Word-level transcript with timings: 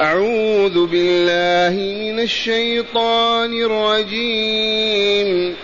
أعوذ 0.00 0.86
بالله 0.86 1.94
من 1.94 2.20
الشيطان 2.20 3.62
الرجيم. 3.62 5.54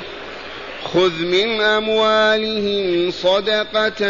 خذ 0.95 1.23
من 1.23 1.61
أموالهم 1.61 3.11
صدقة 3.11 4.01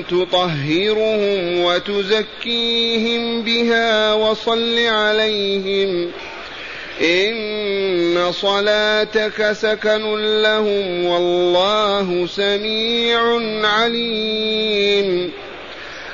تطهرهم 0.00 1.58
وتزكيهم 1.60 3.42
بها 3.42 4.14
وصل 4.14 4.78
عليهم. 4.78 6.10
إن 7.00 8.32
صلاتك 8.32 9.52
سكن 9.52 10.14
لهم 10.42 11.04
والله 11.04 12.26
سميع 12.26 13.20
عليم. 13.68 15.32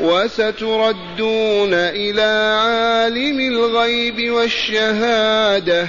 وستردون 0.00 1.74
إلى 1.74 2.56
عالم 2.62 3.40
الغيب 3.40 4.30
والشهادة. 4.30 5.88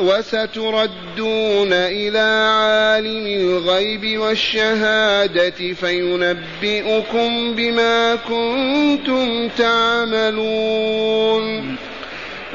وستردون 0.00 1.72
إلى 1.72 2.18
عالم 2.18 3.26
الغيب 3.26 4.18
والشهادة 4.20 5.72
فينبئكم 5.72 7.54
بما 7.54 8.14
كنتم 8.14 9.48
تعملون. 9.48 11.06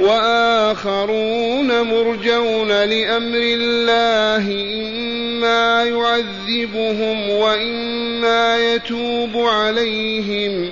وآخرون 0.02 1.82
مرجون 1.82 2.68
لأمر 2.68 3.42
الله 3.42 4.46
إما 4.82 5.84
يعذبهم 5.84 7.30
وإما 7.30 8.74
يتوب 8.74 9.38
عليهم. 9.38 10.70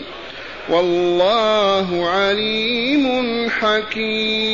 والله 0.69 2.09
عليم 2.09 3.49
حكيم. 3.49 4.49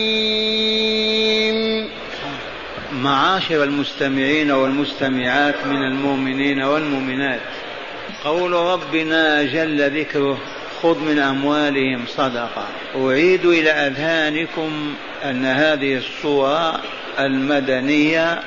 معاشر 3.02 3.64
المستمعين 3.64 4.52
والمستمعات 4.52 5.56
من 5.66 5.88
المؤمنين 5.92 6.62
والمؤمنات 6.64 7.39
قول 8.23 8.52
ربنا 8.52 9.44
جل 9.44 10.00
ذكره 10.00 10.38
خذ 10.86 11.00
من 11.00 11.19
أموالهم 11.19 12.05
صدقة. 12.08 12.67
أعيد 12.95 13.45
إلى 13.45 13.69
أذهانكم 13.72 14.95
أن 15.23 15.45
هذه 15.45 15.97
الصورة 15.97 16.81
المدنية 17.19 18.39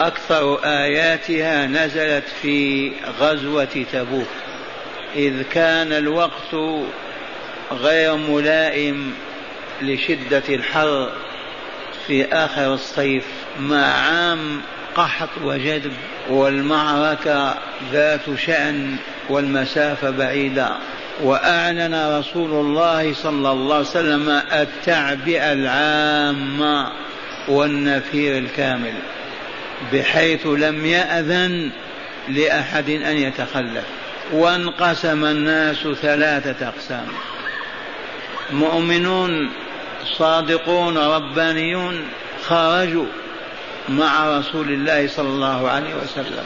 أكثر 0.00 0.60
آياتها 0.64 1.66
نزلت 1.66 2.24
في 2.42 2.92
غزوة 3.20 3.84
تبوك. 3.92 4.28
إذ 5.16 5.42
كان 5.42 5.92
الوقت 5.92 6.54
غير 7.72 8.16
ملائم 8.16 9.14
لشدة 9.82 10.42
الحر 10.48 11.12
في 12.06 12.24
آخر 12.24 12.74
الصيف 12.74 13.24
مع 13.60 13.84
عام 13.84 14.60
قحط 14.94 15.28
وجدب 15.42 15.92
والمعركة 16.30 17.54
ذات 17.92 18.38
شأن 18.46 18.96
والمسافة 19.28 20.10
بعيدة. 20.10 20.76
وأعلن 21.22 22.18
رسول 22.18 22.50
الله 22.50 23.14
صلى 23.14 23.52
الله 23.52 23.74
عليه 23.74 23.86
وسلم 23.86 24.42
التعبئة 24.52 25.52
العامة 25.52 26.92
والنفير 27.48 28.38
الكامل 28.38 28.94
بحيث 29.92 30.46
لم 30.46 30.86
يأذن 30.86 31.70
لأحد 32.28 32.90
أن 32.90 33.16
يتخلف. 33.16 33.84
وانقسم 34.32 35.24
الناس 35.24 35.76
ثلاثة 35.76 36.68
أقسام. 36.68 37.06
مؤمنون 38.50 39.50
صادقون 40.18 40.98
ربانيون 40.98 42.04
خرجوا 42.46 43.06
مع 43.88 44.38
رسول 44.38 44.68
الله 44.68 45.08
صلى 45.08 45.28
الله 45.28 45.68
عليه 45.70 45.94
وسلم. 45.94 46.44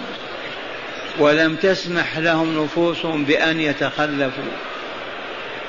ولم 1.18 1.56
تسمح 1.56 2.18
لهم 2.18 2.64
نفوسهم 2.64 3.24
بأن 3.24 3.60
يتخلفوا 3.60 4.52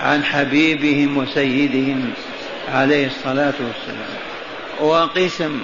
عن 0.02 0.24
حبيبهم 0.24 1.18
وسيدهم 1.18 2.14
عليه 2.74 3.08
الصلاة 3.08 3.54
والسلام. 3.59 4.14
وقسم 4.80 5.59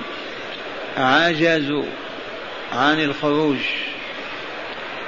عجزوا 0.97 1.85
عن 2.73 2.99
الخروج. 2.99 3.57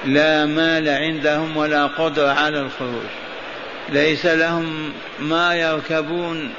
لا 0.06 0.46
مال 0.46 0.90
عندهم 0.90 1.58
ولا 1.58 1.86
قدرة 1.88 2.30
على 2.30 2.59
الخروج. 2.59 3.09
ليس 3.90 4.26
لهم 4.26 4.94
ما 5.20 5.56
يركبون 5.56 6.53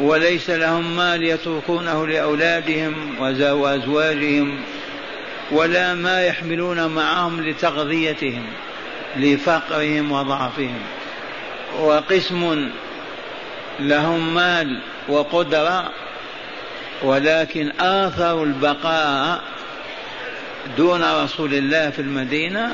وليس 0.00 0.50
لهم 0.50 0.96
مال 0.96 1.22
يتركونه 1.22 2.06
لأولادهم 2.06 3.20
وأزواجهم. 3.20 4.58
ولا 5.50 5.94
ما 5.94 6.22
يحملون 6.22 6.86
معهم 6.86 7.40
لتغذيتهم 7.40 8.46
لفقرهم 9.16 10.12
وضعفهم. 10.12 10.78
وقسم 11.80 12.70
لهم 13.80 14.34
مال 14.34 14.80
وقدرة 15.08 15.90
ولكن 17.02 17.72
آثروا 17.80 18.44
البقاء 18.44 19.40
دون 20.76 21.02
رسول 21.24 21.54
الله 21.54 21.90
في 21.90 22.02
المدينة 22.02 22.72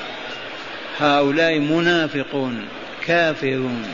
هؤلاء 1.00 1.58
منافقون 1.58 2.68
كافرون. 3.06 3.84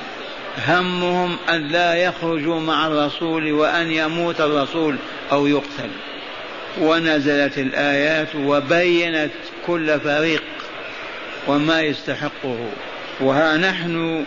همهم 0.69 1.37
أن 1.49 1.69
لا 1.69 1.95
يخرجوا 1.95 2.61
مع 2.61 2.87
الرسول 2.87 3.53
وأن 3.53 3.91
يموت 3.91 4.41
الرسول 4.41 4.97
أو 5.33 5.47
يقتل. 5.47 5.91
ونزلت 6.81 7.59
الآيات 7.59 8.35
وبينت 8.35 9.31
كل 9.67 10.01
فريق 10.01 10.43
وما 11.47 11.83
يستحقه. 11.83 12.59
وها 13.21 13.57
نحن 13.57 14.25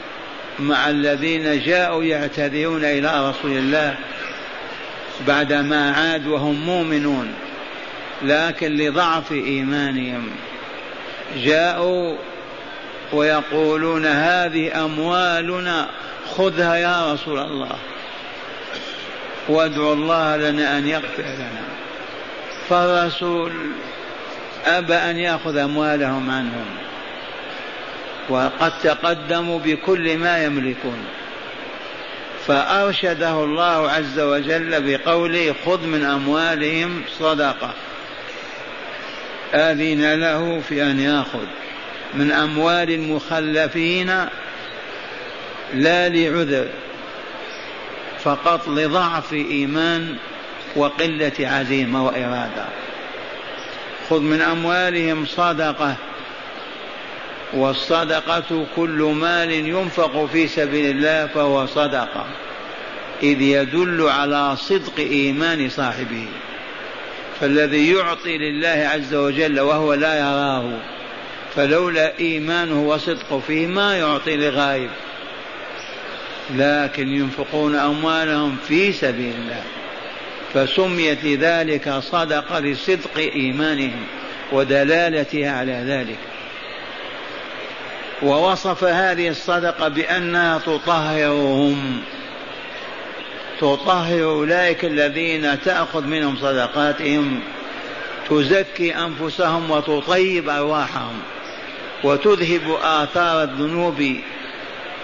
مع 0.60 0.90
الذين 0.90 1.64
جاءوا 1.64 2.04
يعتذرون 2.04 2.86
إلى 2.86 3.30
رسول 3.30 3.52
الله 3.52 3.96
بعدما 5.28 5.92
عاد 5.92 6.28
وهم 6.28 6.66
مؤمنون 6.66 7.34
لكن 8.24 8.78
لضعف 8.78 9.32
إيمانهم. 9.32 10.30
جاءوا 11.38 12.18
ويقولون 13.14 14.06
هذه 14.06 14.86
أموالنا 14.86 15.90
خذها 16.38 16.76
يا 16.76 17.14
رسول 17.14 17.40
الله. 17.40 17.76
وادعوا 19.50 19.94
الله 19.94 20.38
لنا 20.38 20.78
أن 20.78 20.88
يغفر 20.88 21.24
لنا. 21.24 21.81
فالرسول 22.72 23.52
أبى 24.66 24.94
أن 24.94 25.18
يأخذ 25.18 25.58
أموالهم 25.58 26.30
عنهم. 26.30 26.66
وقد 28.30 28.72
تقدموا 28.84 29.60
بكل 29.60 30.18
ما 30.18 30.44
يملكون. 30.44 31.06
فأرشده 32.48 33.44
الله 33.44 33.90
عز 33.92 34.20
وجل 34.20 34.98
بقوله 34.98 35.56
خذ 35.66 35.86
من 35.86 36.06
أموالهم 36.06 37.02
صدقة. 37.20 37.74
آذن 39.54 40.14
له 40.20 40.62
في 40.70 40.84
أن 40.84 41.00
يأخذ. 41.00 41.48
من 42.14 42.32
أموال 42.32 42.90
المخلفين 42.90 44.26
لا 45.74 46.10
لعذر. 46.10 46.68
فقط 48.24 48.68
لضعف 48.68 49.34
إيمان 49.34 50.16
وقلة 50.76 51.32
عزيمة 51.40 52.06
وإرادة. 52.06 52.66
خذ 54.10 54.20
من 54.20 54.42
أموالهم 54.42 55.26
صدقة 55.26 55.96
والصدقة 57.54 58.66
كل 58.76 59.14
مال 59.16 59.52
ينفق 59.52 60.26
في 60.26 60.48
سبيل 60.48 60.98
الله 60.98 61.28
فهو 61.28 61.66
صدقة. 61.66 62.26
إذ 63.24 63.42
يدل 63.42 64.10
على 64.10 64.56
صدق 64.56 65.00
إيمان 65.00 65.70
صاحبه. 65.70 66.28
فالذي 67.42 67.94
يعطي 67.94 68.38
لله 68.38 68.90
عز 68.94 69.14
وجل 69.14 69.60
وهو 69.60 69.94
لا 69.94 70.20
يراه 70.20 70.80
فلولا 71.56 72.20
إيمانه 72.20 72.82
وصدقه 72.82 73.40
فيه 73.48 73.68
ما 73.68 73.98
يعطي 73.98 74.38
لغائب 74.38 74.90
لكن 76.56 77.08
ينفقون 77.08 77.76
أموالهم 77.76 78.58
في 78.68 78.94
سبيل 78.94 79.36
الله. 79.36 79.64
فسميت 80.54 81.24
لذلك 81.24 81.90
صدقة 82.00 82.60
لصدق 82.60 83.18
إيمانهم 83.18 84.06
ودلالتها 84.52 85.52
على 85.52 85.84
ذلك. 85.88 86.18
ووصف 88.22 88.84
هذه 88.84 89.30
الصدقة 89.30 89.88
بأنها 89.88 90.58
تطهرهم. 90.58 92.02
تطهر 93.62 94.24
أولئك 94.24 94.86
الذين 94.86 95.62
تأخذ 95.62 96.06
منهم 96.06 96.36
صدقاتهم 96.36 97.40
تزكي 98.30 98.96
أنفسهم 98.96 99.72
وتطيب 99.72 100.50
أرواحهم 100.50 101.20
وتذهب 102.04 102.78
آثار 102.84 103.44
الذنوب 103.44 104.16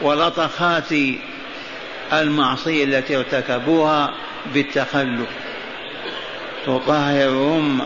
ولطخات 0.01 0.89
المعصية 2.13 2.83
التي 2.83 3.17
ارتكبوها. 3.17 4.13
بالتخلف 4.53 5.29
تطهرهم 6.65 7.81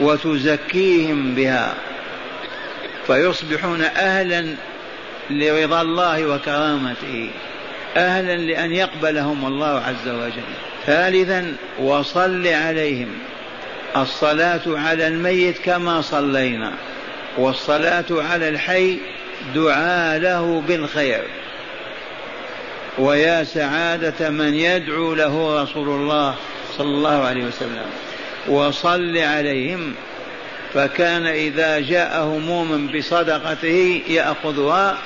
وتزكيهم 0.00 1.34
بها 1.34 1.74
فيصبحون 3.06 3.82
أهلا 3.82 4.46
لرضا 5.30 5.82
الله 5.82 6.26
وكرامته 6.26 7.30
أهلا 7.96 8.36
لأن 8.36 8.72
يقبلهم 8.72 9.46
الله 9.46 9.82
عز 9.86 10.08
وجل. 10.08 10.42
ثالثا 10.86 11.56
وصل 11.78 12.46
عليهم. 12.46 13.08
الصلاة 13.96 14.60
على 14.66 15.06
الميت 15.06 15.58
كما 15.58 16.00
صلينا 16.00 16.72
والصلاة 17.38 18.04
على 18.10 18.48
الحي 18.48 18.98
دعاء 19.54 20.18
له 20.18 20.62
بالخير. 20.68 21.22
ويا 22.98 23.44
سعادة 23.44 24.30
من 24.30 24.54
يدعو 24.54 25.14
له 25.14 25.62
رسول 25.62 25.88
الله 25.88 26.34
صلى 26.78 26.88
الله 26.88 27.24
عليه 27.24 27.44
وسلم. 27.44 27.86
وصل 28.48 29.18
عليهم. 29.18 29.94
فكان 30.74 31.26
إذا 31.26 31.80
جاء 31.80 32.22
هموم 32.22 32.86
بصدقته 32.86 34.02
يأخذها 34.08 34.98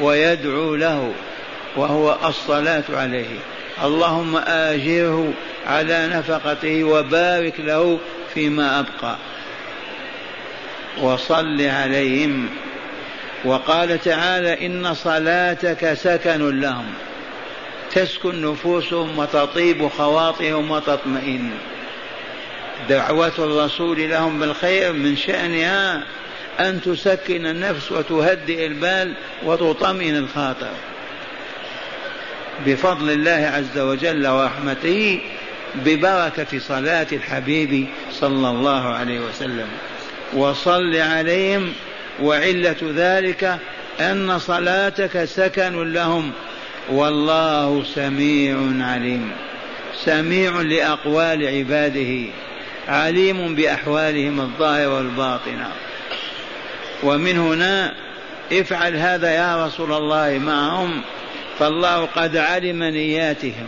ويدعو 0.00 0.74
له 0.74 1.12
وهو 1.76 2.18
الصلاة 2.24 2.84
عليه. 2.90 3.38
اللهم 3.84 4.36
آجره 4.36 5.32
على 5.66 6.06
نفقته 6.06 6.84
وبارك 6.84 7.60
له 7.60 7.98
فيما 8.34 8.78
أبقى. 8.78 9.16
وصل 11.00 11.60
عليهم. 11.60 12.48
وقال 13.44 14.00
تعالى 14.00 14.66
إن 14.66 14.94
صلاتك 14.94 15.94
سكن 15.94 16.60
لهم. 16.60 16.86
تسكن 17.94 18.52
نفوسهم 18.52 19.18
وتطيب 19.18 19.88
خواطرهم 19.88 20.70
وتطمئن. 20.70 21.50
دعوة 22.88 23.32
الرسول 23.38 24.10
لهم 24.10 24.40
بالخير 24.40 24.92
من 24.92 25.16
شأنها 25.16 26.02
أن 26.60 26.80
تسكن 26.80 27.46
النفس 27.46 27.92
وتهدئ 27.92 28.66
البال 28.66 29.14
وتطمئن 29.44 30.16
الخاطر. 30.16 30.70
بفضل 32.66 33.10
الله 33.10 33.52
عز 33.54 33.78
وجل 33.78 34.26
ورحمته 34.26 35.20
ببركة 35.74 36.58
صلاة 36.58 37.06
الحبيب 37.12 37.86
صلى 38.12 38.50
الله 38.50 38.94
عليه 38.94 39.20
وسلم. 39.20 39.68
وصل 40.32 40.96
عليهم 40.96 41.72
وعلة 42.22 42.76
ذلك 42.82 43.58
أن 44.00 44.38
صلاتك 44.38 45.24
سكن 45.24 45.92
لهم. 45.92 46.32
والله 46.92 47.84
سميع 47.94 48.58
عليم. 48.80 49.30
سميع 50.04 50.60
لأقوال 50.60 51.46
عباده. 51.46 52.30
عليم 52.88 53.54
بأحوالهم 53.54 54.40
الظاهرة 54.40 54.94
والباطنة. 54.94 55.68
ومن 57.02 57.38
هنا 57.38 57.94
افعل 58.52 58.96
هذا 58.96 59.30
يا 59.30 59.66
رسول 59.66 59.92
الله 59.92 60.40
معهم. 60.46 61.00
فالله 61.58 62.04
قد 62.04 62.36
علم 62.36 62.82
نياتهم 62.82 63.66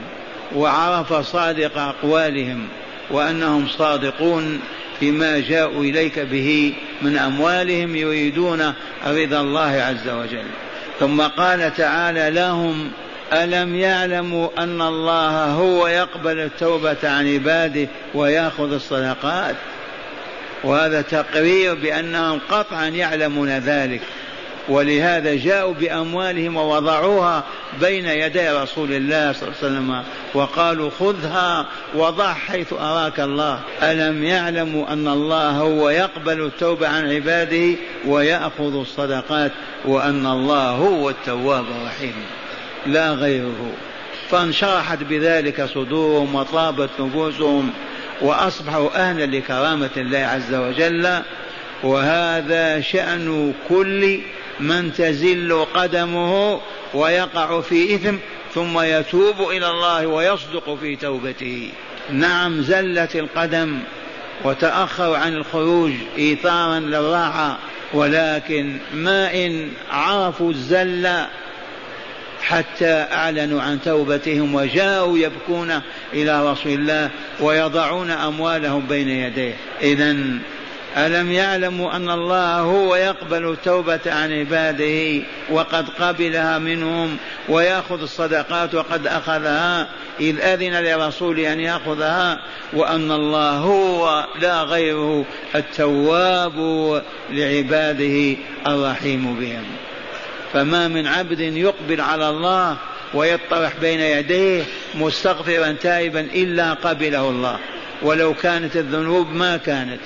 وعرف 0.55 1.13
صادق 1.13 1.79
أقوالهم 1.79 2.69
وأنهم 3.11 3.69
صادقون 3.69 4.61
فيما 5.01 5.41
جاءوا 5.41 5.85
إليك 5.85 6.19
به 6.19 6.75
من 7.03 7.19
أموالهم 7.19 7.97
يريدون 7.97 8.75
رضا 9.07 9.41
الله 9.41 9.61
عز 9.61 10.09
وجل. 10.09 10.47
ثم 11.01 11.23
قال 11.23 11.75
تعالى 11.75 12.31
لهم 12.31 12.91
ألم 13.33 13.75
يعلموا 13.75 14.49
أن 14.59 14.83
الله 14.83 15.45
هو 15.45 15.87
يقبل 15.87 16.39
التوبة 16.39 16.97
عن 17.05 17.35
عباده 17.35 17.89
ويأخذ 18.15 18.73
الصدقات؟ 18.73 19.57
وهذا 20.65 21.03
تقرير 21.03 21.75
بأنهم 21.75 22.41
قطعا 22.51 22.89
يعلمون 22.89 23.49
ذلك 23.49 24.01
ولهذا 24.69 25.35
جاءوا 25.35 25.75
بأموالهم 25.75 26.57
ووضعوها 26.57 27.45
بين 27.81 28.07
يدي 28.07 28.51
رسول 28.51 28.93
الله 28.93 29.33
صلى 29.33 29.43
الله 29.43 29.57
عليه 29.63 29.67
وسلم 29.67 30.03
وقالوا 30.35 30.91
خذها 30.99 31.67
وضع 31.95 32.33
حيث 32.33 32.73
أراك 32.73 33.21
الله. 33.21 33.61
ألم 33.83 34.25
يعلموا 34.25 34.93
أن 34.93 35.09
الله 35.09 35.51
هو 35.51 35.91
يقبل 35.91 36.45
التوبة 36.45 36.89
عن 36.89 37.13
عباده 37.13 37.77
ويأخذ 38.07 38.81
الصدقات 38.81 39.53
وأن 39.85 40.27
الله 40.27 40.71
هو 40.71 41.11
التواب 41.11 41.65
الرحيم؟ 41.65 42.15
لا 42.87 43.11
غيره. 43.13 43.73
فانشرحت 44.31 44.99
بذلك 45.03 45.65
صدورهم 45.65 46.35
وطابت 46.35 46.91
نفوسهم 47.01 47.71
وأصبحوا 48.21 49.11
أهلا 49.11 49.27
لكرامة 49.27 49.91
الله 49.97 50.19
عز 50.19 50.55
وجل. 50.55 51.23
وهذا 51.83 52.81
شأن 52.81 53.55
كل 53.69 54.21
من 54.61 54.93
تزل 54.93 55.65
قدمه 55.75 56.61
ويقع 56.95 57.61
في 57.61 57.95
إثم 57.95 58.17
ثم 58.55 58.81
يتوب 58.81 59.51
إلى 59.51 59.71
الله 59.71 60.07
ويصدق 60.07 60.79
في 60.81 60.97
توبته. 60.97 61.71
نعم 62.11 62.63
زلت 62.63 63.17
القدم 63.17 63.79
وتاخروا 64.45 65.17
عن 65.17 65.35
الخروج 65.35 65.93
إيثارا 66.19 66.81
للراحة 66.81 67.59
ولكن 67.93 68.77
ما 68.95 69.47
إن 69.47 69.69
عرفوا 69.91 70.51
الزل 70.51 71.09
حتى 72.47 73.07
أعلنوا 73.13 73.63
عن 73.63 73.83
توبتهم 73.83 74.55
وجاءوا 74.55 75.19
يبكون 75.19 75.81
إلى 76.13 76.51
رسول 76.51 76.73
الله 76.73 77.11
ويضعون 77.41 78.11
أموالهم 78.11 78.87
بين 78.87 79.09
يديه. 79.09 79.55
إذا 79.83 80.17
ألم 80.97 81.33
يعلموا 81.33 81.97
أن 81.97 82.11
الله 82.11 82.59
هو 82.61 82.97
يقبل 82.97 83.51
التوبة 83.51 84.01
عن 84.07 84.33
عباده 84.33 85.23
وقد 85.51 85.89
قبلها 85.89 86.59
منهم 86.59 87.17
ويأخذ 87.49 88.03
الصدقات 88.03 88.75
وقد 88.75 89.07
أخذها؟ 89.07 89.89
إذ 90.21 90.41
أذن 90.41 90.85
لرسول 90.85 91.39
أن 91.39 91.61
يأخذها 91.61 92.41
وأن 92.73 93.13
الله 93.13 93.57
هو 93.57 94.27
لا 94.41 94.63
غيره 94.63 95.25
التواب 95.55 96.57
لعباده 97.31 98.37
الرحيم 98.67 99.35
بهم. 99.35 99.65
فما 100.57 100.89
من 100.89 101.07
عبد 101.07 101.41
يقبل 101.41 102.01
على 102.01 102.31
الله 102.31 102.77
ويطرح 103.15 103.73
بين 103.81 104.01
يديه 104.01 104.63
مستغفرا 104.95 105.73
تائبا 105.73 106.21
إلا 106.21 106.73
قبله 106.73 107.29
الله. 107.29 107.59
ولو 108.03 108.35
كانت 108.35 108.77
الذنوب 108.77 109.33
ما 109.33 109.57
كانت. 109.57 110.01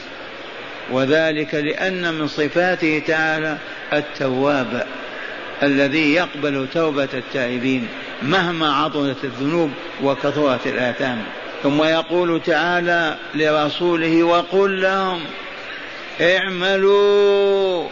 وذلك 0.90 1.54
لأن 1.54 2.14
من 2.14 2.28
صفاته 2.28 3.02
تعالى 3.06 3.58
التواب 3.92 4.86
الذي 5.62 6.14
يقبل 6.14 6.66
توبة 6.74 7.08
التائبين 7.14 7.88
مهما 8.22 8.72
عظمت 8.74 9.24
الذنوب 9.24 9.70
وكثرت 10.02 10.66
الآثام. 10.66 11.22
ثم 11.62 11.82
يقول 11.82 12.42
تعالى 12.46 13.16
لرسوله 13.34 14.22
وقل 14.22 14.82
لهم 14.82 15.20
اعملوا 16.20 17.88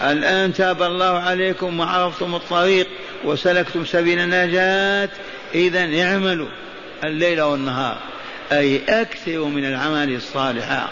الآن 0.00 0.52
تاب 0.52 0.82
الله 0.82 1.18
عليكم 1.18 1.80
وعرفتم 1.80 2.34
الطريق 2.34 2.86
وسلكتم 3.24 3.84
سبيل 3.84 4.18
النجاة 4.18 5.08
إذا 5.54 6.02
اعملوا 6.02 6.48
الليل 7.04 7.40
والنهار. 7.40 7.96
أي 8.52 8.82
أكثروا 8.88 9.48
من 9.48 9.64
الأعمال 9.64 10.14
الصالحة. 10.14 10.88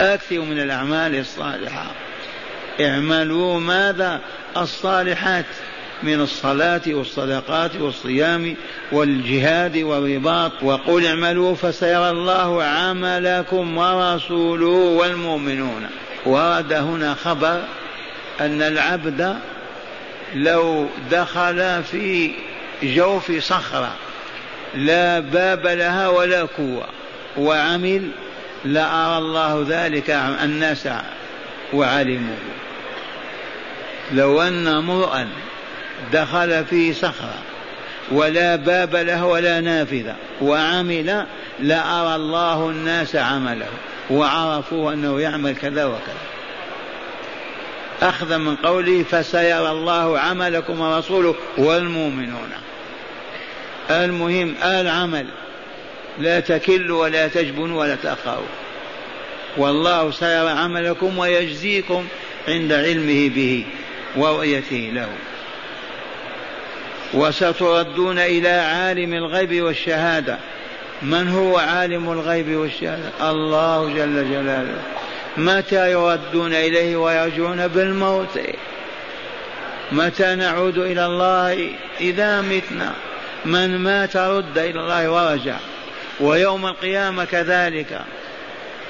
أكثروا 0.00 0.44
من 0.44 0.58
الأعمال 0.60 1.14
الصالحة. 1.14 1.86
اعملوا 2.80 3.60
ماذا؟ 3.60 4.20
الصالحات 4.56 5.44
من 6.02 6.20
الصلاة 6.20 6.80
والصدقات 6.86 7.76
والصيام 7.76 8.56
والجهاد 8.92 9.76
والرباط. 9.76 10.52
وقل 10.62 11.06
اعملوا 11.06 11.54
فسيرى 11.54 12.10
الله 12.10 12.64
عملكم 12.64 13.78
ورسوله 13.78 14.66
والمؤمنون. 14.68 15.86
ورد 16.26 16.72
هنا 16.72 17.14
خبر 17.14 17.62
أن 18.40 18.62
العبد 18.62 19.36
لو 20.34 20.86
دخل 21.10 21.82
في 21.82 22.30
جوف 22.82 23.32
صخرة 23.32 23.92
لا 24.74 25.20
باب 25.20 25.66
لها 25.66 26.08
ولا 26.08 26.42
قوة 26.42 26.86
وعمل 27.36 28.10
لأرى 28.64 29.18
الله 29.18 29.66
ذلك 29.68 30.10
الناس 30.42 30.88
وعلموا 31.72 32.36
لو 34.12 34.42
أن 34.42 34.66
امرؤا 34.66 35.28
دخل 36.12 36.64
في 36.64 36.92
صخرة 36.92 37.38
ولا 38.12 38.56
باب 38.56 38.96
له 38.96 39.26
ولا 39.26 39.60
نافذة 39.60 40.16
وعمل 40.40 41.26
لأرى 41.60 42.14
الله 42.14 42.70
الناس 42.70 43.16
عمله 43.16 43.68
وعرفوا 44.10 44.92
أنه 44.92 45.20
يعمل 45.20 45.56
كذا 45.56 45.84
وكذا. 45.84 46.37
أخذ 48.02 48.38
من 48.38 48.56
قوله 48.56 49.04
فسيرى 49.10 49.70
الله 49.70 50.18
عملكم 50.18 50.80
ورسوله 50.80 51.34
والمؤمنون. 51.58 52.50
المهم 53.90 54.54
العمل. 54.64 55.26
لا 56.18 56.40
تكلوا 56.40 57.02
ولا 57.02 57.28
تجبنوا 57.28 57.80
ولا 57.80 57.94
تأخروا. 57.94 58.46
والله 59.56 60.10
سيرى 60.10 60.50
عملكم 60.50 61.18
ويجزيكم 61.18 62.06
عند 62.48 62.72
علمه 62.72 63.28
به 63.28 63.64
ورؤيته 64.16 64.90
له. 64.94 65.08
وستردون 67.14 68.18
إلى 68.18 68.48
عالم 68.48 69.14
الغيب 69.14 69.62
والشهادة. 69.62 70.38
من 71.02 71.28
هو 71.28 71.58
عالم 71.58 72.12
الغيب 72.12 72.56
والشهادة؟ 72.56 73.30
الله 73.30 73.88
جل 73.88 74.30
جلاله. 74.30 74.82
متى 75.36 75.92
يردون 75.92 76.54
إليه 76.54 76.96
ويرجعون 76.96 77.68
بالموت؟ 77.68 78.40
متى 79.92 80.34
نعود 80.34 80.78
إلى 80.78 81.06
الله 81.06 81.70
إذا 82.00 82.40
متنا؟ 82.40 82.92
من 83.44 83.78
مات 83.78 84.16
رد 84.16 84.58
إلى 84.58 84.80
الله 84.80 85.10
ورجع. 85.10 85.56
ويوم 86.20 86.66
القيامة 86.66 87.24
كذلك. 87.24 88.00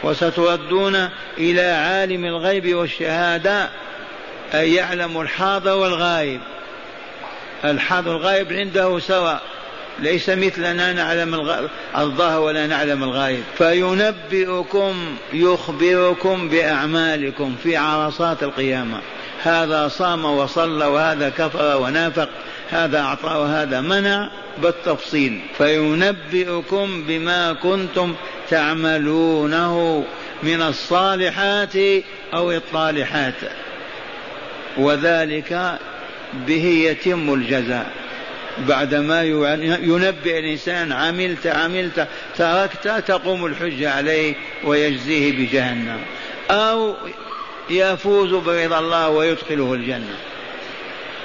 وستردون 0.03 1.09
إلى 1.39 1.63
عالم 1.63 2.25
الغيب 2.25 2.75
والشهادة 2.75 3.69
أي 4.55 4.75
يعلم 4.75 5.21
الحاضر 5.21 5.77
والغائب. 5.77 6.41
الحاضر 7.65 8.17
الغائب 8.17 8.53
عنده 8.53 8.99
سواء 8.99 9.43
ليس 10.01 10.29
مثلنا 10.29 10.93
نعلم 10.93 11.35
الظاهر 11.97 12.41
ولا 12.41 12.67
نعلم 12.67 13.05
الغائب 13.05 13.43
فينبئكم 13.59 14.95
يخبركم 15.33 16.49
بأعمالكم 16.49 17.57
في 17.63 17.77
عرصات 17.77 18.43
القيامة. 18.43 19.01
هذا 19.43 19.89
صام 19.89 20.25
وصلى 20.25 20.85
وهذا 20.85 21.29
كفر 21.29 21.77
ونافق 21.77 22.29
هذا 22.71 23.01
أعطى 23.01 23.29
وهذا 23.29 23.81
منع 23.81 24.31
بالتفصيل. 24.63 25.41
فينبئكم 25.59 27.05
بما 27.09 27.53
كنتم 27.53 28.15
تعملونه 28.51 30.05
من 30.43 30.63
الصالحات 30.63 31.77
أو 32.35 32.53
الطالحات. 32.53 33.35
وذلك 34.77 35.79
به 36.47 36.65
يتم 36.65 37.35
الجزاء. 37.35 38.08
بعدما 38.69 39.25
ينبئ 39.83 40.39
الإنسان 40.39 40.93
عملت 40.93 41.47
عملت 41.47 42.09
تركت 42.37 42.89
تقوم 43.07 43.47
الحجة 43.47 43.91
عليه 43.91 44.35
ويجزيه 44.65 45.33
بجهنم. 45.33 46.01
أو 46.51 46.95
يفوز 47.71 48.35
برضا 48.35 48.79
الله 48.79 49.09
ويدخله 49.09 49.75
الجنة. 49.75 50.17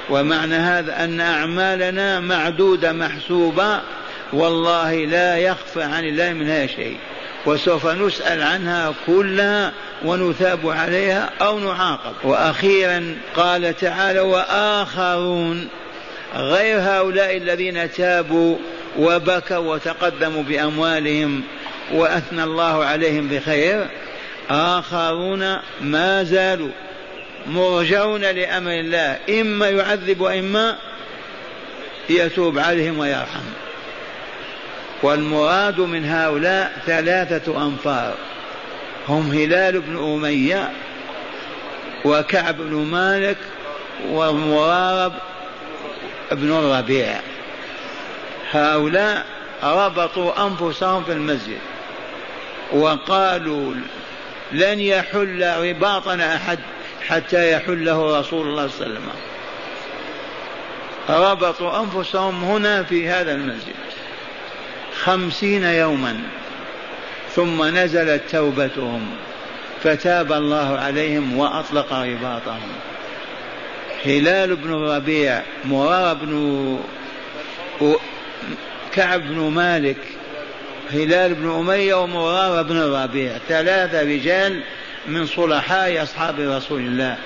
ومعنى 0.10 0.56
هذا 0.56 1.04
أن 1.04 1.20
أعمالنا 1.20 2.20
معدودة 2.20 2.92
محسوبة 2.92 3.82
والله 4.34 5.06
لا 5.06 5.38
يخفى 5.38 5.84
عن 5.84 6.04
الله 6.04 6.34
منها 6.34 6.68
شيء. 6.68 6.98
وسوف 7.46 7.88
نسأل 7.88 8.42
عنها 8.42 8.94
كلها 9.08 9.72
ونثاب 10.06 10.70
عليها 10.70 11.30
أو 11.42 11.60
نعاقب. 11.60 12.14
وأخيرا 12.24 13.16
قال 13.36 13.78
تعالى 13.78 14.20
وآخرون 14.20 15.68
غير 16.36 16.80
هؤلاء 16.80 17.38
الذين 17.38 17.92
تابوا 17.92 18.58
وبكوا 19.00 19.58
وتقدموا 19.58 20.44
بأموالهم 20.44 21.44
وأثنى 21.94 22.44
الله 22.44 22.86
عليهم 22.86 23.28
بخير 23.28 23.88
آخرون 24.50 25.58
ما 25.82 26.24
زالوا 26.24 26.72
مرجون 27.48 28.22
لأمر 28.22 28.72
الله 28.72 29.18
إما 29.42 29.70
يعذب 29.70 30.22
وإما 30.22 30.76
يتوب 32.10 32.60
عليهم 32.60 33.00
ويرحم. 33.00 33.44
والمراد 35.04 35.80
من 35.80 36.06
هؤلاء 36.06 36.74
ثلاثة 36.86 37.66
أنفار 37.66 38.14
هم 39.10 39.32
هلال 39.32 39.82
بن 39.82 39.98
أمية 39.98 40.72
وكعب 42.06 42.58
بن 42.58 42.76
مالك 42.76 43.38
ومرارب 44.10 45.14
بن 46.32 46.52
الربيع 46.52 47.20
هؤلاء 48.52 49.26
ربطوا 49.64 50.48
أنفسهم 50.48 51.04
في 51.04 51.12
المسجد 51.12 51.60
وقالوا 52.72 53.74
لن 54.52 54.80
يحل 54.80 55.54
رباطنا 55.58 56.36
أحد 56.36 56.60
حتى 57.08 57.52
يحله 57.52 58.20
رسول 58.20 58.48
الله 58.48 58.68
صلى 58.68 58.88
الله 58.88 59.00
عليه 59.00 59.06
وسلم. 59.06 59.10
ربطوا 61.10 61.80
أنفسهم 61.80 62.44
هنا 62.44 62.84
في 62.84 63.10
هذا 63.10 63.32
المسجد 63.32 63.76
خمسين 65.04 65.64
يوما 65.64 66.22
ثم 67.36 67.64
نزلت 67.64 68.22
توبتهم 68.32 69.10
فتاب 69.84 70.32
الله 70.32 70.78
عليهم 70.78 71.38
وأطلق 71.38 71.94
رباطهم. 71.94 72.70
هلال 74.06 74.56
بن 74.56 74.74
الربيع 74.74 75.42
مرار 75.66 76.14
بن 76.14 76.80
كعب 78.94 79.22
بن 79.22 79.40
مالك 79.40 79.98
هلال 80.92 81.34
بن 81.34 81.50
أمية 81.50 81.94
ومرار 81.94 82.64
بن 82.64 82.78
الربيع 82.78 83.38
ثلاثة 83.48 84.02
رجال 84.02 84.64
من 85.08 85.26
صلحاء 85.26 86.04
أصحاب 86.04 86.40
رسول 86.40 86.82
الله 86.82 87.18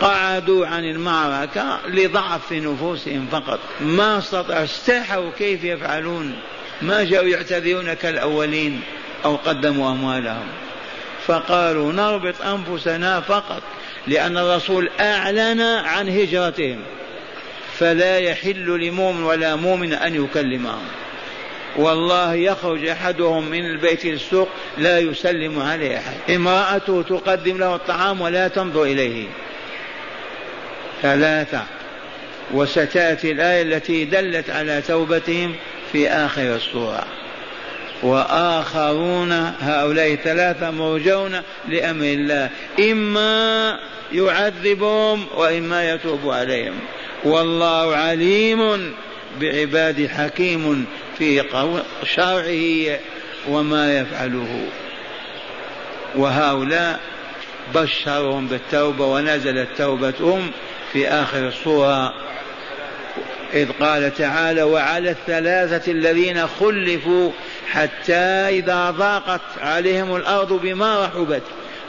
قعدوا 0.00 0.66
عن 0.66 0.84
المعركة 0.84 1.80
لضعف 1.88 2.46
في 2.46 2.60
نفوسهم 2.60 3.26
فقط. 3.32 3.60
ما 3.80 4.18
استطاعوا 4.18 4.64
استحوا 4.64 5.30
كيف 5.38 5.64
يفعلون؟ 5.64 6.34
ما 6.82 7.04
جاءوا 7.04 7.28
يعتذرون 7.28 7.94
كالأولين 7.94 8.80
أو 9.24 9.36
قدموا 9.36 9.90
أموالهم. 9.90 10.46
فقالوا 11.26 11.92
نربط 11.92 12.34
أنفسنا 12.42 13.20
فقط. 13.20 13.62
لأن 14.06 14.38
الرسول 14.38 14.90
أعلن 15.00 15.60
عن 15.60 16.08
هجرتهم. 16.08 16.82
فلا 17.78 18.18
يحل 18.18 18.80
لمؤمن 18.80 19.22
ولا 19.22 19.56
مؤمن 19.56 19.92
أن 19.92 20.24
يكلمهم. 20.24 20.84
والله 21.76 22.34
يخرج 22.34 22.86
أحدهم 22.86 23.48
من 23.48 23.66
البيت 23.66 24.04
للسوق 24.04 24.48
لا 24.78 24.98
يسلم 24.98 25.60
عليه 25.62 25.98
أحد. 25.98 26.30
امرأته 26.30 27.02
تقدم 27.02 27.58
له 27.58 27.74
الطعام 27.74 28.20
ولا 28.20 28.48
تنظر 28.48 28.82
إليه. 28.82 29.26
ثلاثة. 31.02 31.62
وستأتي 32.54 33.32
الآية 33.32 33.62
التي 33.62 34.04
دلت 34.04 34.50
على 34.50 34.82
توبتهم 34.88 35.54
في 35.92 36.08
آخر 36.08 36.56
السورة. 36.56 37.06
وآخرون 38.02 39.32
هؤلاء 39.60 40.14
ثلاثة 40.14 40.70
مرجون 40.70 41.40
لأمر 41.68 42.04
الله. 42.04 42.50
إما 42.80 43.78
يعذبهم 44.12 45.26
وإما 45.36 45.90
يتوب 45.90 46.30
عليهم. 46.30 46.80
والله 47.24 47.96
عليم 47.96 48.94
بعباد 49.40 50.06
حكيم 50.06 50.86
في 51.18 51.44
شرعه 52.04 52.98
وما 53.48 53.98
يفعله. 53.98 54.66
وهؤلاء 56.14 57.00
بشرهم 57.74 58.46
بالتوبة 58.46 59.06
ونزلت 59.06 59.68
توبتهم 59.78 60.50
في 60.92 61.08
آخر 61.08 61.48
الصورة. 61.48 62.14
إذ 63.54 63.68
قال 63.80 64.14
تعالى 64.14 64.62
وعلى 64.62 65.10
الثلاثة 65.10 65.92
الذين 65.92 66.46
خلفوا 66.46 67.30
حتى 67.66 68.14
إذا 68.48 68.90
ضاقت 68.90 69.40
عليهم 69.60 70.16
الأرض 70.16 70.52
بما 70.52 71.04
رحبت 71.04 71.42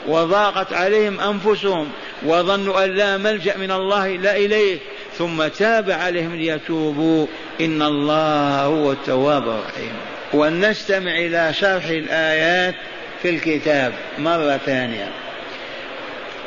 وضاقت 0.08 0.72
عليهم 0.72 1.20
أنفسهم 1.20 1.88
وظنوا 2.22 2.84
أن 2.84 2.94
لا 2.94 3.16
ملجأ 3.16 3.56
من 3.56 3.70
الله 3.70 4.14
إلا 4.14 4.36
إليه 4.36 4.78
ثم 5.18 5.46
تاب 5.46 5.90
عليهم 5.90 6.34
ليتوبوا. 6.34 7.26
إن 7.60 7.82
الله 7.82 8.62
هو 8.62 8.92
التواب 8.92 9.42
الرحيم. 9.42 9.92
ولنستمع 10.32 11.18
إلى 11.18 11.52
شرح 11.52 11.84
الآيات 11.84 12.74
في 13.22 13.30
الكتاب 13.30 13.92
مرة 14.18 14.60
ثانية. 14.66 15.08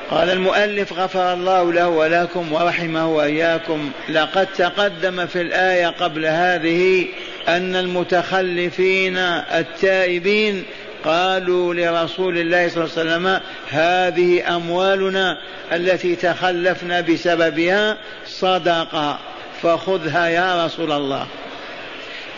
قال 0.10 0.30
المؤلف 0.30 0.94
غفر 0.94 1.34
الله 1.34 1.74
له 1.74 1.88
ولكم 1.88 2.54
ورحمه 2.54 3.08
وإياكم. 3.08 3.92
لقد 4.10 4.48
تقدم 4.58 5.26
في 5.26 5.42
الآية 5.42 5.88
قبل 5.88 6.26
هذه 6.26 7.08
أن 7.48 7.76
المتخلفين 7.76 9.18
التائبين 9.18 10.64
قالوا 11.06 11.74
لرسول 11.74 12.38
الله 12.38 12.70
صلى 12.70 12.84
الله 12.84 12.98
عليه 12.98 13.12
وسلم 13.12 13.40
هذه 13.70 14.56
أموالنا 14.56 15.38
التي 15.74 16.16
تخلفنا 16.16 17.02
بسببها 17.02 17.98
صدقة 18.26 19.20
فخذها 19.62 20.28
يا 20.28 20.66
رسول 20.66 20.92
الله. 20.92 21.28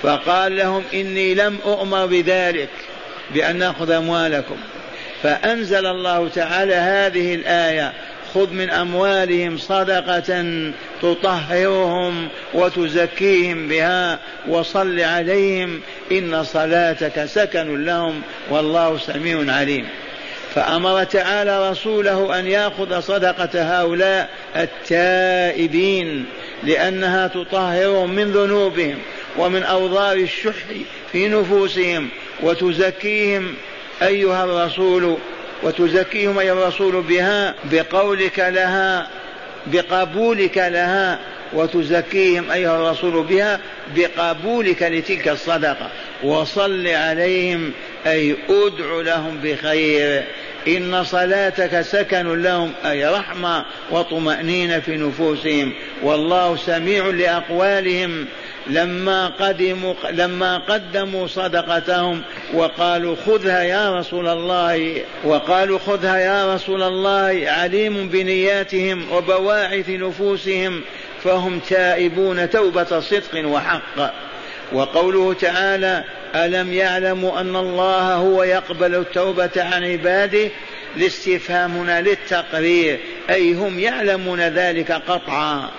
فقال 0.04 0.58
لهم 0.58 0.84
إني 0.94 1.34
لم 1.34 1.58
أؤمر 1.66 2.06
بذلك 2.06 2.70
بأن 3.34 3.56
نأخذ 3.56 3.92
أموالكم. 3.92 4.58
فأنزل 5.24 5.86
الله 5.86 6.30
تعالى 6.30 6.76
هذه 6.76 7.36
الآية 7.36 7.94
خذ 8.34 8.54
من 8.54 8.70
أموالهم 8.70 9.58
صدقة 9.58 10.46
تطهرهم 11.02 12.28
وتزكيهم 12.54 13.68
بها 13.68 14.20
وصل 14.48 15.00
عليهم 15.00 15.82
إن 16.12 16.44
صلاتك 16.44 17.25
سكن 17.25 17.86
لهم 17.86 18.22
والله 18.50 18.98
سميع 18.98 19.54
عليم. 19.54 19.88
فأمر 20.56 21.04
تعالى 21.04 21.72
رسوله 21.72 22.40
أن 22.40 22.48
يأخذ 22.48 23.00
صدقة 23.00 23.50
هؤلاء 23.54 24.30
التائبين 24.56 26.25
لأنها 26.63 27.28
تطهرهم 27.28 28.16
من 28.16 28.32
ذنوبهم 28.32 28.98
ومن 29.38 29.63
أوضار 29.63 30.18
الشح 30.18 30.54
في 31.12 31.28
نفوسهم 31.28 32.10
وتزكيهم 32.44 33.56
أيها 34.02 34.44
الرسول 34.44 35.18
وتزكيهم 35.63 36.39
أيها 36.39 36.53
الرسول 36.53 37.01
بها 37.01 37.55
بقولك 37.72 38.39
لها 38.39 39.08
بقبولك 39.67 40.58
لها 40.58 41.20
وتزكيهم 41.53 42.51
أيها 42.51 42.75
الرسول 42.75 43.24
بها 43.24 43.60
بقبولك 43.96 44.84
لتلك 44.84 45.27
الصدقة. 45.27 45.89
وصل 46.24 46.88
عليهم 46.88 47.72
أي 48.05 48.36
أدع 48.50 49.01
لهم 49.01 49.39
بخير. 49.43 50.24
إن 50.67 51.03
صلاتك 51.03 51.82
سكن 51.82 52.41
لهم 52.41 52.72
أي 52.86 53.05
رحمة 53.05 53.65
وطمأنينة 53.91 54.79
في 54.79 54.98
نفوسهم. 54.98 55.74
والله 56.03 56.55
سميع 56.55 57.08
لأقوالهم. 57.08 58.25
لما 58.67 59.27
قدموا 59.27 59.93
لما 60.12 60.58
قدموا 60.58 61.27
صدقتهم 61.27 62.22
وقالوا 62.53 63.15
خذها 63.25 63.63
يا 63.63 64.00
رسول 64.00 64.27
الله 64.27 65.01
وقالوا 65.24 65.79
خذها 65.79 66.17
يا 66.17 66.55
رسول 66.55 66.84
الله 66.84 67.43
عليم 67.48 68.10
بنياتهم 68.10 69.12
وبواعث 69.12 69.89
نفوسهم 69.89 70.82
فهم 71.24 71.60
تائبون 71.60 72.50
توبة 72.50 73.00
صدق 73.00 73.48
وحق. 73.48 74.13
وقوله 74.74 75.34
تعالى 75.34 76.03
ألم 76.36 76.74
يعلموا 76.74 77.39
أن 77.39 77.55
الله 77.55 78.13
هو 78.13 78.43
يقبل 78.43 78.96
التوبة 78.96 79.51
عن 79.58 79.84
عباده؟ 79.84 80.50
لاستفهامنا 80.98 82.01
للتقرير 82.01 83.00
أي 83.29 83.53
هم 83.53 83.79
يعلمون 83.79 84.41
ذلك 84.41 84.91
قطعا. 84.91 85.70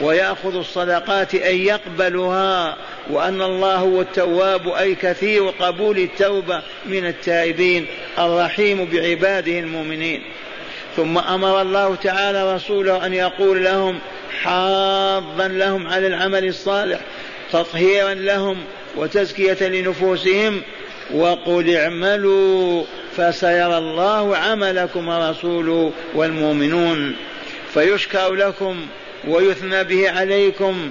ويأخذ 0.00 0.56
الصدقات 0.56 1.34
أي 1.34 1.64
يقبلها 1.64 2.76
وأن 3.10 3.42
الله 3.42 3.74
هو 3.74 4.00
التواب 4.00 4.68
أي 4.68 4.94
كثير 4.94 5.48
قبول 5.48 5.98
التوبة 5.98 6.62
من 6.86 7.06
التائبين 7.06 7.86
الرحيم 8.18 8.84
بعباده 8.84 9.58
المؤمنين. 9.58 10.22
ثم 10.96 11.18
أمر 11.18 11.62
الله 11.62 11.94
تعالى 11.94 12.54
رسوله 12.54 13.06
أن 13.06 13.14
يقول 13.14 13.64
لهم 13.64 13.98
حاضا 14.42 15.48
لهم 15.48 15.86
على 15.86 16.06
العمل 16.06 16.44
الصالح 16.44 17.00
تطهيرا 17.52 18.14
لهم 18.14 18.56
وتزكية 18.96 19.68
لنفوسهم 19.68 20.62
وقل 21.14 21.76
اعملوا 21.76 22.84
فسيرى 23.16 23.78
الله 23.78 24.36
عملكم 24.36 25.08
ورسوله 25.08 25.92
والمؤمنون. 26.14 27.16
فيشكر 27.74 28.34
لكم 28.34 28.86
ويثنى 29.28 29.84
به 29.84 30.10
عليكم 30.10 30.90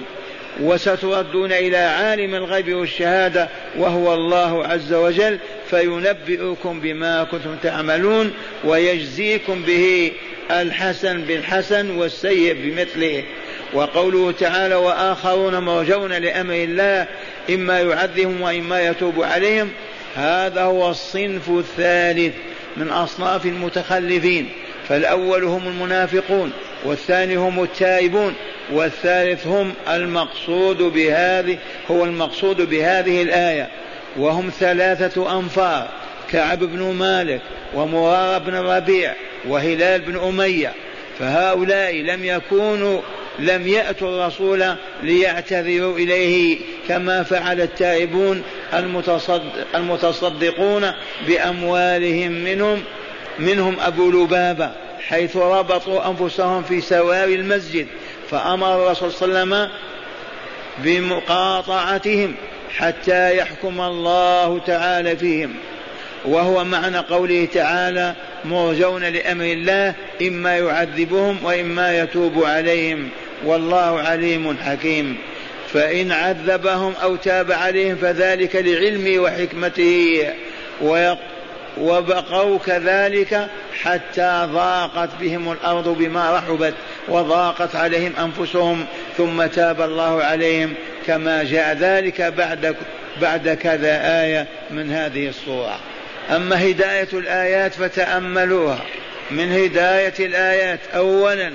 وستردون 0.60 1.52
إلى 1.52 1.76
عالم 1.76 2.34
الغيب 2.34 2.74
والشهادة 2.74 3.48
وهو 3.78 4.14
الله 4.14 4.66
عز 4.66 4.92
وجل 4.92 5.38
فينبئكم 5.70 6.80
بما 6.80 7.24
كنتم 7.24 7.56
تعملون 7.62 8.32
ويجزيكم 8.64 9.62
به 9.62 10.12
الحسن 10.50 11.20
بالحسن 11.20 11.90
والسيء 11.90 12.54
بمثله. 12.54 13.24
وقوله 13.74 14.32
تعالى 14.32 14.74
وآخرون 14.74 15.58
مرجون 15.58 16.12
لأمر 16.12 16.54
الله 16.54 17.06
إما 17.50 17.80
يعذبهم 17.80 18.40
وإما 18.40 18.88
يتوب 18.88 19.22
عليهم 19.22 19.70
هذا 20.16 20.62
هو 20.62 20.90
الصنف 20.90 21.48
الثالث 21.48 22.34
من 22.76 22.88
أصناف 22.88 23.46
المتخلفين 23.46 24.48
فالأول 24.88 25.44
هم 25.44 25.68
المنافقون. 25.68 26.52
والثاني 26.84 27.36
هم 27.36 27.62
التائبون 27.62 28.34
والثالث 28.72 29.46
هم 29.46 29.72
المقصود 29.88 30.78
بهذه 30.78 31.58
هو 31.90 32.04
المقصود 32.04 32.70
بهذه 32.70 33.22
الآية. 33.22 33.68
وهم 34.16 34.50
ثلاثة 34.60 35.38
أنفار 35.38 35.88
كعب 36.30 36.58
بن 36.58 36.82
مالك 36.82 37.40
ومرار 37.74 38.38
بن 38.38 38.54
الربيع 38.54 39.14
وهلال 39.48 40.00
بن 40.00 40.16
أمية. 40.16 40.72
فهؤلاء 41.18 41.94
لم 41.96 42.24
يكونوا 42.24 43.00
لم 43.38 43.68
يأتوا 43.68 44.08
الرسول 44.08 44.64
ليعتذروا 45.02 45.98
إليه 45.98 46.58
كما 46.88 47.22
فعل 47.22 47.60
التائبون 47.60 48.42
المتصدقون 49.74 50.92
بأموالهم 51.26 52.32
منهم. 52.32 52.82
منهم 53.38 53.80
أبو 53.80 54.10
لبابة 54.10 54.70
حيث 55.08 55.36
ربطوا 55.36 56.10
أنفسهم 56.10 56.62
في 56.62 56.80
سواري 56.80 57.34
المسجد 57.34 57.86
فأمر 58.30 58.82
الرسول 58.82 59.12
صلى 59.12 59.28
الله 59.28 59.40
عليه 59.40 59.50
وسلم 59.50 59.70
بمقاطعتهم 60.78 62.34
حتى 62.76 63.36
يحكم 63.36 63.80
الله 63.80 64.58
تعالى 64.58 65.16
فيهم. 65.16 65.54
وهو 66.24 66.64
معنى 66.64 66.98
قوله 66.98 67.48
تعالى 67.54 68.14
مرجون 68.44 69.04
لأمر 69.04 69.44
الله 69.44 69.94
إما 70.22 70.58
يعذبهم 70.58 71.44
وإما 71.44 71.98
يتوب 71.98 72.44
عليهم 72.44 73.08
والله 73.44 74.00
عليم 74.00 74.56
حكيم. 74.64 75.16
فإن 75.72 76.12
عذبهم 76.12 76.94
أو 77.02 77.16
تاب 77.16 77.52
عليهم 77.52 77.96
فذلك 77.96 78.56
لعلمه 78.56 79.18
وحكمته 79.18 80.26
وبقوا 81.80 82.58
كذلك 82.58 83.48
حتى 83.82 84.48
ضاقت 84.52 85.08
بهم 85.20 85.52
الأرض 85.52 85.88
بما 85.88 86.36
رحبت 86.36 86.74
وضاقت 87.08 87.76
عليهم 87.76 88.12
أنفسهم 88.18 88.86
ثم 89.16 89.46
تاب 89.46 89.80
الله 89.80 90.22
عليهم 90.22 90.74
كما 91.06 91.44
جاء 91.44 91.76
ذلك 91.76 92.22
بعد 92.22 92.76
بعد 93.20 93.48
كذا 93.48 94.22
آية 94.22 94.46
من 94.70 94.92
هذه 94.92 95.28
الصورة 95.28 95.78
أما 96.30 96.70
هداية 96.70 97.08
الآيات 97.12 97.74
فتأملوها. 97.74 98.78
من 99.30 99.52
هداية 99.52 100.14
الآيات 100.20 100.80
أولا 100.94 101.52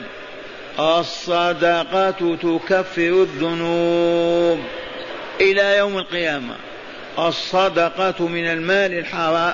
الصدقة 0.79 2.35
تكفر 2.41 3.27
الذنوب 3.27 4.59
إلى 5.41 5.77
يوم 5.77 5.97
القيامة. 5.97 6.55
الصدقة 7.27 8.27
من 8.27 8.45
المال 8.45 9.05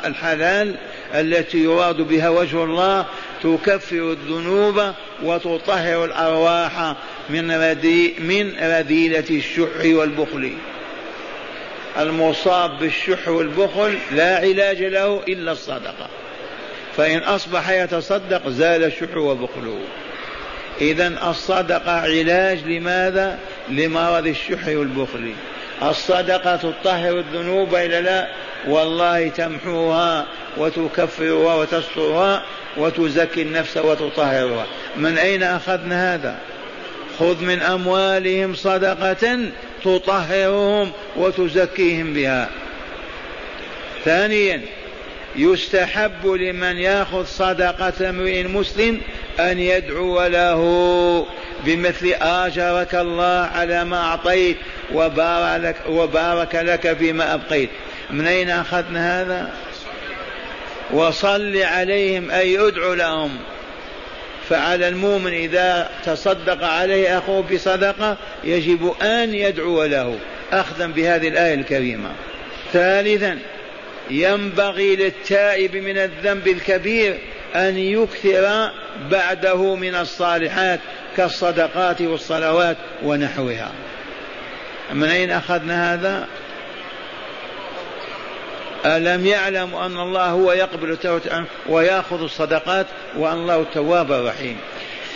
الحلال 0.05 0.75
التي 1.13 1.57
يراد 1.57 2.01
بها 2.01 2.29
وجه 2.29 2.63
الله 2.63 3.05
تكفر 3.43 4.11
الذنوب 4.11 4.91
وتطهر 5.23 6.05
الأرواح 6.05 6.95
من 7.29 7.51
ردي 7.51 8.13
من 8.19 8.53
رذيلة 8.61 9.25
الشح 9.29 9.85
والبخل. 9.85 10.53
المصاب 11.99 12.79
بالشح 12.79 13.27
والبخل 13.27 13.97
لا 14.11 14.37
علاج 14.37 14.83
له 14.83 15.21
إلا 15.27 15.51
الصدقة. 15.51 16.09
فإن 16.97 17.17
أصبح 17.17 17.69
يتصدق 17.69 18.49
زال 18.49 18.83
الشح 18.83 19.17
وبخله. 19.17 19.79
إذا 20.81 21.29
الصدقة 21.29 21.91
علاج 21.91 22.59
لماذا؟ 22.65 23.39
لمرض 23.69 24.27
الشح 24.27 24.67
والبخل. 24.67 25.31
الصدقة 25.83 26.55
تطهر 26.55 27.19
الذنوب 27.19 27.75
إلى 27.75 28.01
لا 28.01 28.27
والله 28.67 29.27
تمحوها 29.27 30.25
وتكفرها 30.57 31.55
وتسترها 31.55 32.43
وتزكي 32.77 33.41
النفس 33.41 33.77
وتطهرها. 33.77 34.65
من 34.97 35.17
أين 35.17 35.43
أخذنا 35.43 36.13
هذا؟ 36.13 36.37
خذ 37.19 37.43
من 37.43 37.61
أموالهم 37.61 38.55
صدقة 38.55 39.39
تطهرهم 39.83 40.91
وتزكيهم 41.15 42.13
بها. 42.13 42.49
ثانيا 44.05 44.61
يستحب 45.35 46.27
لمن 46.27 46.77
يأخذ 46.77 47.25
صدقة 47.25 48.09
امرئ 48.09 48.43
مسلم 48.43 49.01
أن 49.39 49.59
يدعو 49.59 50.27
له 50.27 51.25
بمثل 51.65 52.13
آجرك 52.21 52.95
الله 52.95 53.49
على 53.55 53.83
ما 53.83 53.97
أعطيت 53.97 54.57
وبارك, 54.95 55.75
وبارك 55.89 56.55
لك 56.55 56.97
فيما 56.97 57.33
أبقيت. 57.33 57.69
من 58.09 58.27
أين 58.27 58.49
أخذنا 58.49 59.21
هذا؟ 59.21 59.49
وصل 60.91 61.57
عليهم 61.57 62.31
أي 62.31 62.67
ادعو 62.67 62.93
لهم. 62.93 63.37
فعلى 64.49 64.87
المؤمن 64.87 65.33
إذا 65.33 65.89
تصدق 66.05 66.63
عليه 66.63 67.17
أخوه 67.17 67.43
بصدقة 67.53 68.17
يجب 68.43 68.95
أن 69.01 69.33
يدعو 69.33 69.83
له. 69.83 70.19
أخذا 70.51 70.87
بهذه 70.87 71.27
الآية 71.27 71.53
الكريمة. 71.53 72.09
ثالثا 72.73 73.39
ينبغي 74.09 74.95
للتائب 74.95 75.75
من 75.75 75.97
الذنب 75.97 76.47
الكبير 76.47 77.17
أن 77.55 77.77
يكثر 77.77 78.71
بعده 79.11 79.75
من 79.75 79.95
الصالحات 79.95 80.79
كالصدقات 81.17 82.01
والصلوات 82.01 82.77
ونحوها. 83.03 83.71
من 84.93 85.09
أين 85.09 85.31
أخذنا 85.31 85.93
هذا؟ 85.93 86.27
ألم 88.85 89.25
يعلم 89.25 89.75
أن 89.75 89.99
الله 89.99 90.25
هو 90.25 90.51
يقبل 90.51 90.91
التوبة 90.91 91.43
ويأخذ 91.69 92.23
الصدقات 92.23 92.85
وأن 93.17 93.37
الله 93.37 93.61
التواب 93.61 94.11
الرحيم 94.11 94.57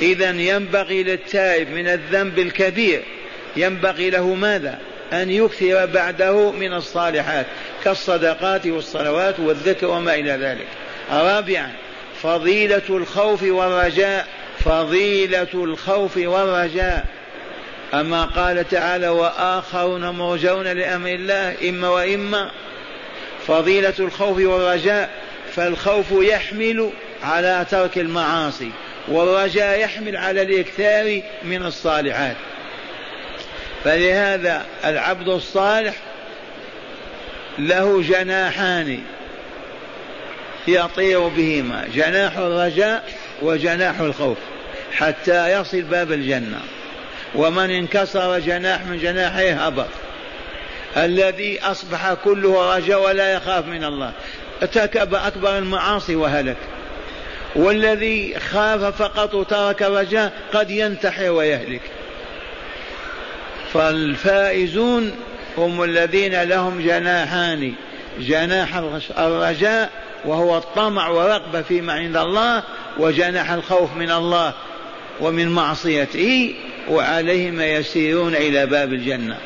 إذا 0.01 0.29
ينبغي 0.29 1.03
للتائب 1.03 1.69
من 1.69 1.87
الذنب 1.87 2.39
الكبير. 2.39 3.03
ينبغي 3.55 4.09
له 4.09 4.33
ماذا؟ 4.33 4.79
أن 5.13 5.29
يكثر 5.29 5.85
بعده 5.85 6.51
من 6.51 6.73
الصالحات 6.73 7.45
كالصدقات 7.83 8.67
والصلوات 8.67 9.39
والذكر 9.39 9.87
وما 9.87 10.15
إلى 10.15 10.31
ذلك. 10.31 10.67
رابعا 11.11 11.71
فضيلة 12.21 12.81
الخوف 12.89 13.43
والرجاء. 13.43 14.27
فضيلة 14.59 15.47
الخوف 15.53 16.17
والرجاء. 16.17 17.05
أما 17.93 18.25
قال 18.25 18.69
تعالى 18.69 19.09
وآخرون 19.09 20.09
مرجون 20.09 20.67
لأمر 20.67 21.09
الله 21.09 21.69
إما 21.69 21.89
وإما 21.89 22.51
فضيلة 23.47 23.93
الخوف 23.99 24.37
والرجاء 24.37 25.09
فالخوف 25.55 26.05
يحمل 26.11 26.89
على 27.23 27.65
ترك 27.71 27.97
المعاصي 27.97 28.71
والرجاء 29.07 29.79
يحمل 29.79 30.17
على 30.17 30.41
الإكثار 30.41 31.21
من 31.43 31.65
الصالحات. 31.65 32.35
فلهذا 33.83 34.65
العبد 34.85 35.27
الصالح 35.27 35.95
له 37.59 38.01
جناحان 38.01 38.99
يطير 40.67 41.27
بهما 41.27 41.87
جناح 41.93 42.37
الرجاء 42.37 43.03
وجناح 43.41 43.99
الخوف 43.99 44.37
حتى 44.91 45.59
يصل 45.59 45.81
باب 45.81 46.11
الجنة. 46.11 46.59
ومن 47.35 47.71
انكسر 47.71 48.39
جناح 48.39 48.85
من 48.85 48.97
جناحيه 48.97 49.65
هبط 49.65 49.87
الذي 50.97 51.59
أصبح 51.61 52.13
كله 52.13 52.75
رجاء 52.75 53.01
ولا 53.01 53.33
يخاف 53.33 53.65
من 53.67 53.83
الله. 53.83 54.11
ارتكب 54.61 55.15
أكبر 55.15 55.57
المعاصي 55.57 56.15
وهلك. 56.15 56.57
والذي 57.55 58.39
خاف 58.39 59.01
فقط 59.01 59.33
وترك 59.33 59.81
رجاء 59.81 60.33
قد 60.53 60.71
ينتحر 60.71 61.31
ويهلك. 61.31 61.81
فالفائزون 63.73 65.11
هم 65.57 65.83
الذين 65.83 66.43
لهم 66.43 66.81
جناحان. 66.81 67.73
جناح 68.19 68.75
الرجاء 69.17 69.89
وهو 70.25 70.57
الطمع 70.57 71.09
ورغبة 71.09 71.61
فيما 71.61 71.93
عند 71.93 72.17
الله 72.17 72.63
وجناح 72.97 73.51
الخوف 73.51 73.95
من 73.95 74.11
الله 74.11 74.53
ومن 75.19 75.49
معصيته. 75.49 76.55
وعليهم 76.89 77.61
يسيرون 77.61 78.35
إلى 78.35 78.65
باب 78.65 78.93
الجنة. 78.93 79.39